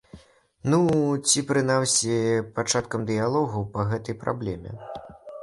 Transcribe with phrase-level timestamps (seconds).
[0.73, 0.79] Ну
[1.29, 2.15] ці прынамсі
[2.57, 4.71] пачаткам дыялогу па гэтай праблеме.